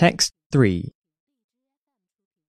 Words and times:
Text 0.00 0.32
3 0.52 0.94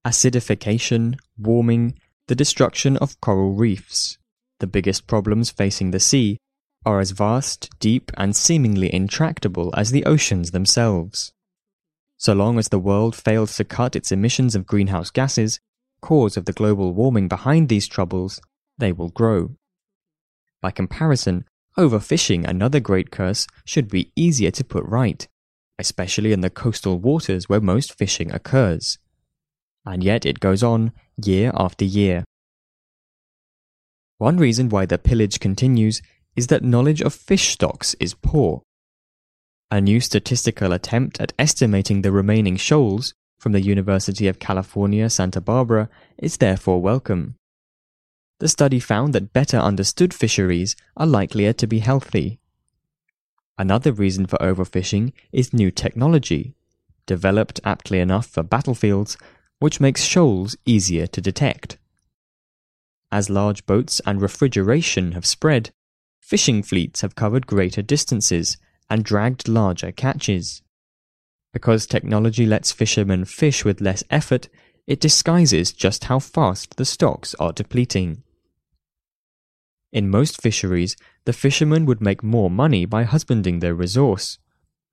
Acidification, 0.07 1.19
warming, 1.37 1.99
the 2.29 2.33
destruction 2.33 2.95
of 2.95 3.19
coral 3.19 3.51
reefs. 3.51 4.17
The 4.61 4.67
biggest 4.67 5.05
problems 5.05 5.49
facing 5.49 5.91
the 5.91 5.99
sea 5.99 6.37
are 6.85 7.01
as 7.01 7.11
vast, 7.11 7.69
deep, 7.81 8.09
and 8.15 8.37
seemingly 8.37 8.89
intractable 8.93 9.73
as 9.75 9.91
the 9.91 10.05
oceans 10.05 10.51
themselves. 10.51 11.33
So 12.15 12.31
long 12.31 12.57
as 12.57 12.69
the 12.69 12.79
world 12.79 13.17
fails 13.17 13.57
to 13.57 13.65
cut 13.65 13.97
its 13.97 14.13
emissions 14.13 14.55
of 14.55 14.65
greenhouse 14.65 15.09
gases, 15.09 15.59
cause 16.01 16.37
of 16.37 16.45
the 16.45 16.53
global 16.53 16.93
warming 16.93 17.27
behind 17.27 17.67
these 17.67 17.85
troubles, 17.85 18.39
they 18.77 18.93
will 18.93 19.09
grow. 19.09 19.57
By 20.61 20.71
comparison, 20.71 21.43
overfishing, 21.77 22.47
another 22.47 22.79
great 22.79 23.11
curse, 23.11 23.45
should 23.65 23.89
be 23.89 24.13
easier 24.15 24.51
to 24.51 24.63
put 24.63 24.85
right, 24.85 25.27
especially 25.81 26.31
in 26.31 26.41
the 26.41 26.49
coastal 26.49 26.97
waters 26.97 27.49
where 27.49 27.59
most 27.59 27.97
fishing 27.97 28.31
occurs. 28.31 28.97
And 29.85 30.03
yet 30.03 30.25
it 30.25 30.39
goes 30.39 30.63
on 30.63 30.93
year 31.21 31.51
after 31.55 31.83
year. 31.83 32.23
One 34.19 34.37
reason 34.37 34.69
why 34.69 34.85
the 34.85 34.99
pillage 34.99 35.39
continues 35.39 36.01
is 36.35 36.47
that 36.47 36.63
knowledge 36.63 37.01
of 37.01 37.13
fish 37.13 37.49
stocks 37.49 37.95
is 37.99 38.13
poor. 38.13 38.61
A 39.71 39.81
new 39.81 39.99
statistical 39.99 40.71
attempt 40.71 41.19
at 41.19 41.33
estimating 41.39 42.01
the 42.01 42.11
remaining 42.11 42.57
shoals 42.57 43.13
from 43.39 43.53
the 43.53 43.61
University 43.61 44.27
of 44.27 44.37
California, 44.37 45.09
Santa 45.09 45.41
Barbara 45.41 45.89
is 46.19 46.37
therefore 46.37 46.79
welcome. 46.79 47.35
The 48.39 48.47
study 48.47 48.79
found 48.79 49.13
that 49.13 49.33
better 49.33 49.57
understood 49.57 50.13
fisheries 50.13 50.75
are 50.95 51.07
likelier 51.07 51.53
to 51.53 51.67
be 51.67 51.79
healthy. 51.79 52.40
Another 53.61 53.91
reason 53.91 54.25
for 54.25 54.39
overfishing 54.39 55.13
is 55.31 55.53
new 55.53 55.69
technology, 55.69 56.55
developed 57.05 57.59
aptly 57.63 57.99
enough 57.99 58.25
for 58.25 58.41
battlefields, 58.41 59.19
which 59.59 59.79
makes 59.79 60.03
shoals 60.03 60.57
easier 60.65 61.05
to 61.05 61.21
detect. 61.21 61.77
As 63.11 63.29
large 63.29 63.67
boats 63.67 64.01
and 64.03 64.19
refrigeration 64.19 65.11
have 65.11 65.27
spread, 65.27 65.69
fishing 66.19 66.63
fleets 66.63 67.01
have 67.01 67.13
covered 67.13 67.45
greater 67.45 67.83
distances 67.83 68.57
and 68.89 69.05
dragged 69.05 69.47
larger 69.47 69.91
catches. 69.91 70.63
Because 71.53 71.85
technology 71.85 72.47
lets 72.47 72.71
fishermen 72.71 73.25
fish 73.25 73.63
with 73.63 73.79
less 73.79 74.03
effort, 74.09 74.49
it 74.87 74.99
disguises 74.99 75.71
just 75.71 76.05
how 76.05 76.17
fast 76.17 76.77
the 76.77 76.85
stocks 76.85 77.35
are 77.35 77.53
depleting. 77.53 78.23
In 79.91 80.09
most 80.09 80.41
fisheries, 80.41 80.95
the 81.25 81.33
fishermen 81.33 81.85
would 81.85 82.01
make 82.01 82.23
more 82.23 82.49
money 82.49 82.85
by 82.85 83.03
husbanding 83.03 83.59
their 83.59 83.75
resource, 83.75 84.39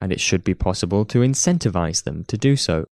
and 0.00 0.12
it 0.12 0.20
should 0.20 0.42
be 0.42 0.54
possible 0.54 1.04
to 1.06 1.20
incentivize 1.20 2.02
them 2.02 2.24
to 2.24 2.36
do 2.36 2.56
so. 2.56 2.86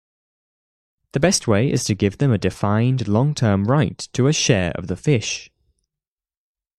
The 1.13 1.21
best 1.21 1.47
way 1.47 1.71
is 1.71 1.85
to 1.85 1.95
give 1.95 2.19
them 2.19 2.33
a 2.33 2.39
defined 2.39 3.09
long 3.09 3.35
term 3.35 3.65
right 3.65 3.97
to 4.13 4.27
a 4.27 4.33
share 4.33 4.73
of 4.75 4.89
the 4.89 4.97
fish. 4.97 5.51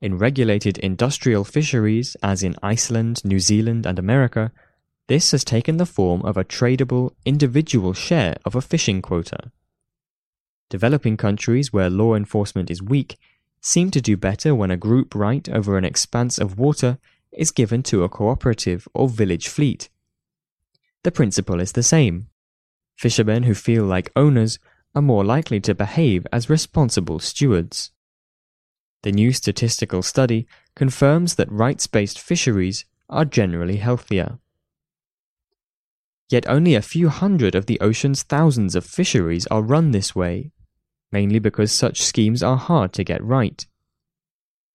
In 0.02 0.18
regulated 0.18 0.78
industrial 0.80 1.44
fisheries, 1.44 2.16
as 2.22 2.44
in 2.44 2.56
Iceland, 2.62 3.24
New 3.24 3.40
Zealand, 3.40 3.86
and 3.86 3.98
America, 3.98 4.52
this 5.08 5.32
has 5.32 5.44
taken 5.44 5.78
the 5.78 5.86
form 5.86 6.22
of 6.24 6.38
a 6.38 6.44
tradable 6.44 7.12
individual 7.26 7.94
share 7.94 8.36
of 8.44 8.56
a 8.56 8.62
fishing 8.62 9.02
quota. 9.02 9.52
Developing 10.70 11.16
countries 11.16 11.72
where 11.72 11.90
law 11.90 12.14
enforcement 12.14 12.70
is 12.70 12.82
weak 12.82 13.18
seem 13.66 13.90
to 13.90 14.00
do 14.00 14.16
better 14.16 14.54
when 14.54 14.70
a 14.70 14.78
group 14.78 15.16
right 15.16 15.50
over 15.50 15.76
an 15.76 15.84
expanse 15.84 16.38
of 16.38 16.60
water 16.60 17.00
is 17.32 17.50
given 17.50 17.82
to 17.82 18.04
a 18.04 18.10
cooperative 18.10 18.88
or 18.94 19.10
village 19.10 19.48
fleet. 19.48 19.90
The 21.04 21.12
principle 21.12 21.60
is 21.60 21.72
the 21.72 21.82
same. 21.82 22.28
Fishermen 22.96 23.44
who 23.44 23.56
feel 23.56 23.84
like 23.84 24.12
owners 24.16 24.60
are 24.94 25.02
more 25.02 25.26
likely 25.26 25.60
to 25.62 25.74
behave 25.74 26.28
as 26.32 26.50
responsible 26.50 27.18
stewards. 27.18 27.92
The 29.02 29.12
new 29.12 29.34
statistical 29.34 30.04
study 30.04 30.48
confirms 30.76 31.36
that 31.36 31.52
rights 31.52 31.88
based 31.88 32.20
fisheries 32.20 32.86
are 33.10 33.26
generally 33.26 33.78
healthier. 33.78 34.38
Yet 36.30 36.48
only 36.48 36.76
a 36.76 36.82
few 36.84 37.10
hundred 37.10 37.56
of 37.56 37.66
the 37.66 37.80
ocean's 37.80 38.22
thousands 38.22 38.76
of 38.76 38.86
fisheries 38.86 39.48
are 39.48 39.62
run 39.62 39.90
this 39.90 40.16
way, 40.16 40.52
mainly 41.16 41.40
because 41.40 41.72
such 41.72 42.04
schemes 42.04 42.44
are 42.44 42.58
hard 42.58 42.92
to 42.92 43.02
get 43.02 43.24
right. 43.24 43.66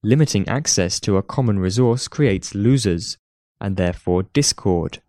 Limiting 0.02 0.48
access 0.48 0.98
to 0.98 1.18
a 1.18 1.22
common 1.22 1.58
resource 1.58 2.08
creates 2.08 2.54
losers, 2.54 3.18
and 3.60 3.76
therefore 3.76 4.22
discord. 4.22 5.02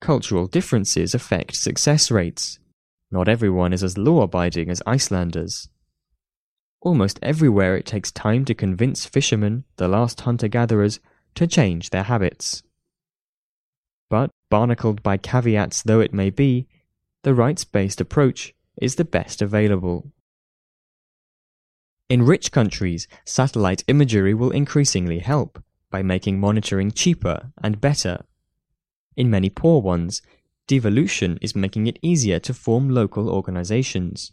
Cultural 0.00 0.46
differences 0.46 1.16
affect 1.16 1.56
success 1.56 2.12
rates. 2.12 2.60
Not 3.10 3.26
everyone 3.26 3.72
is 3.72 3.82
as 3.82 3.98
law 3.98 4.22
abiding 4.22 4.70
as 4.70 4.80
Icelanders. 4.86 5.68
Almost 6.80 7.18
everywhere 7.20 7.76
it 7.76 7.84
takes 7.84 8.12
time 8.12 8.44
to 8.44 8.54
convince 8.54 9.06
fishermen, 9.06 9.64
the 9.78 9.88
last 9.88 10.20
hunter 10.20 10.46
gatherers, 10.46 11.00
to 11.34 11.48
change 11.48 11.90
their 11.90 12.04
habits. 12.04 12.62
But, 14.08 14.30
barnacled 14.48 15.02
by 15.02 15.16
caveats 15.16 15.82
though 15.82 15.98
it 15.98 16.14
may 16.14 16.30
be, 16.30 16.68
the 17.24 17.34
rights 17.34 17.64
based 17.64 18.00
approach 18.00 18.53
is 18.80 18.96
the 18.96 19.04
best 19.04 19.42
available. 19.42 20.10
In 22.08 22.22
rich 22.22 22.52
countries, 22.52 23.08
satellite 23.24 23.84
imagery 23.88 24.34
will 24.34 24.50
increasingly 24.50 25.20
help 25.20 25.62
by 25.90 26.02
making 26.02 26.38
monitoring 26.38 26.90
cheaper 26.90 27.52
and 27.62 27.80
better. 27.80 28.24
In 29.16 29.30
many 29.30 29.48
poor 29.48 29.80
ones, 29.80 30.22
devolution 30.66 31.38
is 31.40 31.56
making 31.56 31.86
it 31.86 31.98
easier 32.02 32.38
to 32.40 32.52
form 32.52 32.88
local 32.90 33.30
organizations. 33.30 34.32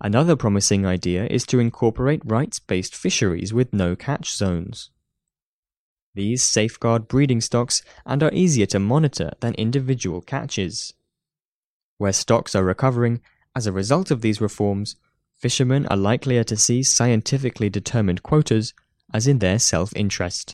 Another 0.00 0.36
promising 0.36 0.84
idea 0.84 1.26
is 1.26 1.46
to 1.46 1.58
incorporate 1.58 2.20
rights 2.24 2.58
based 2.58 2.94
fisheries 2.94 3.54
with 3.54 3.72
no 3.72 3.96
catch 3.96 4.34
zones. 4.34 4.90
These 6.14 6.42
safeguard 6.42 7.08
breeding 7.08 7.40
stocks 7.40 7.82
and 8.04 8.22
are 8.22 8.32
easier 8.32 8.66
to 8.66 8.78
monitor 8.78 9.32
than 9.40 9.54
individual 9.54 10.20
catches. 10.20 10.94
Where 11.98 12.12
stocks 12.12 12.54
are 12.54 12.64
recovering, 12.64 13.22
as 13.56 13.66
a 13.66 13.72
result 13.72 14.10
of 14.10 14.20
these 14.20 14.40
reforms, 14.40 14.96
fishermen 15.34 15.86
are 15.86 15.96
likelier 15.96 16.44
to 16.44 16.56
see 16.58 16.82
scientifically 16.82 17.70
determined 17.70 18.22
quotas 18.22 18.74
as 19.14 19.26
in 19.26 19.38
their 19.38 19.58
self 19.58 19.96
interest. 19.96 20.52